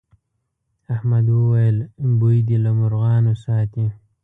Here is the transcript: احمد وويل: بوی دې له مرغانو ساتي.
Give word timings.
احمد 0.93 1.25
وويل: 1.35 1.77
بوی 2.19 2.37
دې 2.47 2.57
له 2.65 2.71
مرغانو 2.79 3.33
ساتي. 3.45 3.85